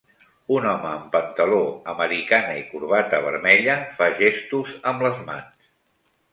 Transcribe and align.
Un 0.53 0.63
home 0.69 0.87
amb 0.91 1.03
pantaló, 1.15 1.59
americana 1.93 2.57
i 2.63 2.65
corbata 2.73 3.21
vermella 3.29 3.79
fa 4.01 4.11
gestos 4.25 4.77
amb 4.93 5.09
les 5.09 5.25
mans. 5.33 5.73